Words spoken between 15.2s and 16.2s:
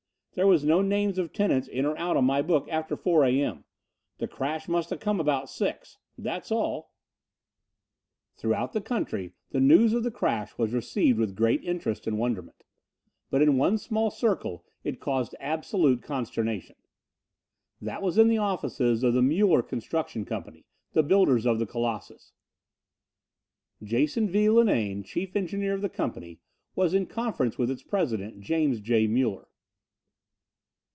absolute